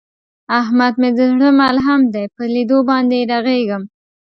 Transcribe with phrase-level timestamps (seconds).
[0.61, 3.83] احمد مې د زړه ملحم دی، په لیدو باندې یې رغېږم.